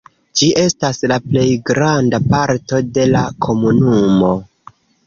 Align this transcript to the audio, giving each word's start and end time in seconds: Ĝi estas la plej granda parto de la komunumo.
Ĝi 0.39 0.47
estas 0.61 1.01
la 1.11 1.17
plej 1.27 1.45
granda 1.71 2.23
parto 2.35 2.83
de 2.99 3.07
la 3.13 3.25
komunumo. 3.49 4.35